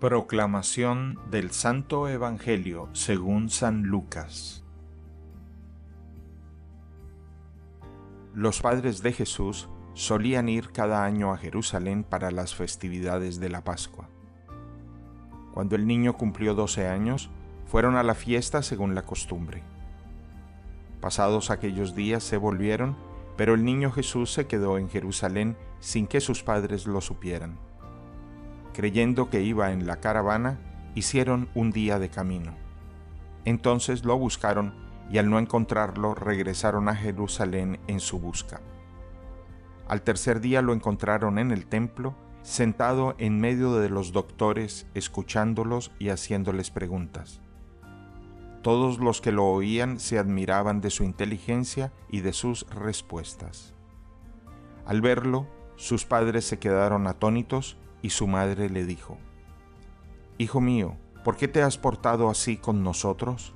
Proclamación 0.00 1.18
del 1.30 1.50
Santo 1.50 2.08
Evangelio 2.08 2.88
según 2.94 3.50
San 3.50 3.82
Lucas 3.82 4.64
Los 8.34 8.62
padres 8.62 9.02
de 9.02 9.12
Jesús 9.12 9.68
solían 9.92 10.48
ir 10.48 10.72
cada 10.72 11.04
año 11.04 11.34
a 11.34 11.36
Jerusalén 11.36 12.02
para 12.02 12.30
las 12.30 12.54
festividades 12.54 13.40
de 13.40 13.50
la 13.50 13.62
Pascua. 13.62 14.08
Cuando 15.52 15.76
el 15.76 15.86
niño 15.86 16.16
cumplió 16.16 16.54
12 16.54 16.88
años, 16.88 17.28
fueron 17.66 17.96
a 17.96 18.02
la 18.02 18.14
fiesta 18.14 18.62
según 18.62 18.94
la 18.94 19.02
costumbre. 19.02 19.62
Pasados 21.02 21.50
aquellos 21.50 21.94
días 21.94 22.24
se 22.24 22.38
volvieron, 22.38 22.96
pero 23.36 23.52
el 23.52 23.66
niño 23.66 23.92
Jesús 23.92 24.32
se 24.32 24.46
quedó 24.46 24.78
en 24.78 24.88
Jerusalén 24.88 25.58
sin 25.78 26.06
que 26.06 26.22
sus 26.22 26.42
padres 26.42 26.86
lo 26.86 27.02
supieran 27.02 27.58
creyendo 28.72 29.30
que 29.30 29.42
iba 29.42 29.72
en 29.72 29.86
la 29.86 30.00
caravana, 30.00 30.58
hicieron 30.94 31.48
un 31.54 31.70
día 31.70 31.98
de 31.98 32.08
camino. 32.08 32.54
Entonces 33.44 34.04
lo 34.04 34.18
buscaron 34.18 34.74
y 35.10 35.18
al 35.18 35.28
no 35.28 35.38
encontrarlo 35.38 36.14
regresaron 36.14 36.88
a 36.88 36.94
Jerusalén 36.94 37.80
en 37.86 38.00
su 38.00 38.18
busca. 38.18 38.60
Al 39.88 40.02
tercer 40.02 40.40
día 40.40 40.62
lo 40.62 40.72
encontraron 40.72 41.38
en 41.38 41.50
el 41.50 41.66
templo, 41.66 42.14
sentado 42.42 43.16
en 43.18 43.40
medio 43.40 43.74
de 43.74 43.90
los 43.90 44.12
doctores, 44.12 44.86
escuchándolos 44.94 45.90
y 45.98 46.10
haciéndoles 46.10 46.70
preguntas. 46.70 47.40
Todos 48.62 48.98
los 48.98 49.20
que 49.20 49.32
lo 49.32 49.46
oían 49.46 49.98
se 49.98 50.18
admiraban 50.18 50.80
de 50.80 50.90
su 50.90 51.02
inteligencia 51.02 51.92
y 52.08 52.20
de 52.20 52.32
sus 52.32 52.66
respuestas. 52.68 53.74
Al 54.86 55.00
verlo, 55.00 55.48
sus 55.76 56.04
padres 56.04 56.44
se 56.44 56.58
quedaron 56.58 57.06
atónitos 57.06 57.78
y 58.02 58.10
su 58.10 58.26
madre 58.26 58.70
le 58.70 58.84
dijo, 58.84 59.18
Hijo 60.38 60.60
mío, 60.60 60.96
¿por 61.24 61.36
qué 61.36 61.48
te 61.48 61.62
has 61.62 61.76
portado 61.76 62.30
así 62.30 62.56
con 62.56 62.82
nosotros? 62.82 63.52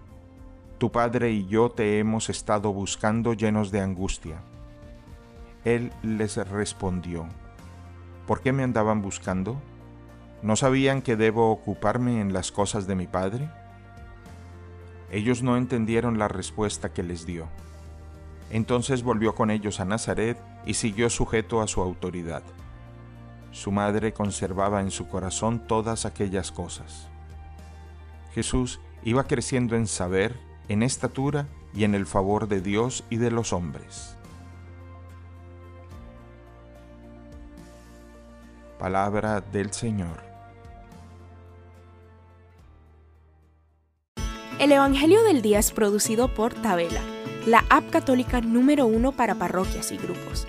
Tu 0.79 0.93
padre 0.93 1.31
y 1.31 1.47
yo 1.47 1.71
te 1.71 1.99
hemos 1.99 2.29
estado 2.29 2.73
buscando 2.73 3.33
llenos 3.33 3.71
de 3.71 3.81
angustia. 3.81 4.43
Él 5.65 5.93
les 6.03 6.37
respondió, 6.37 7.27
¿por 8.27 8.43
qué 8.43 8.53
me 8.53 8.65
andaban 8.65 9.01
buscando? 9.01 9.57
¿No 10.43 10.57
sabían 10.57 11.01
que 11.01 11.17
debo 11.17 11.51
ocuparme 11.51 12.21
en 12.21 12.35
las 12.35 12.53
cosas 12.53 12.87
de 12.87 12.97
mi 12.97 13.07
padre? 13.07 13.49
Ellos 15.11 15.43
no 15.43 15.57
entendieron 15.57 16.19
la 16.19 16.29
respuesta 16.29 16.93
que 16.93 17.03
les 17.03 17.25
dio. 17.25 17.49
Entonces 18.51 19.03
volvió 19.03 19.35
con 19.35 19.51
ellos 19.51 19.81
a 19.81 19.87
Nazaret 19.87 20.39
y 20.67 20.75
siguió 20.75 21.09
sujeto 21.09 21.63
a 21.63 21.67
su 21.67 21.81
autoridad. 21.81 22.43
Su 23.55 23.71
madre 23.71 24.13
conservaba 24.13 24.81
en 24.81 24.91
su 24.91 25.07
corazón 25.07 25.61
todas 25.69 26.07
aquellas 26.07 26.51
cosas. 26.51 27.07
Jesús 28.35 28.81
iba 29.05 29.29
creciendo 29.29 29.77
en 29.77 29.87
saber, 29.87 30.35
en 30.69 30.83
estatura 30.83 31.47
y 31.73 31.85
en 31.85 31.95
el 31.95 32.05
favor 32.05 32.49
de 32.49 32.61
Dios 32.61 33.05
y 33.11 33.17
de 33.17 33.31
los 33.31 33.53
hombres. 33.53 34.17
Palabra 38.81 39.41
del 39.41 39.73
Señor. 39.73 40.21
El 44.59 44.73
Evangelio 44.73 45.23
del 45.23 45.43
Día 45.43 45.61
es 45.61 45.71
producido 45.71 46.35
por 46.35 46.55
Tabela, 46.55 47.03
la 47.47 47.65
app 47.71 47.89
católica 47.91 48.41
número 48.41 48.87
uno 48.87 49.13
para 49.13 49.37
parroquias 49.37 49.93
y 49.93 49.97
grupos. 49.97 50.49